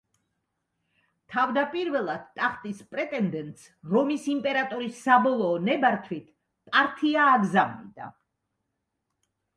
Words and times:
თავდაპირველად 1.33 2.23
ტახტის 2.39 2.79
პრეტენდენტს 2.95 3.67
რომის 3.93 4.25
იმპერატორის 4.33 4.97
საბოლოო 5.09 5.61
ნებართვით 5.69 6.27
პართია 6.73 7.29
აგზავნიდა. 7.37 8.13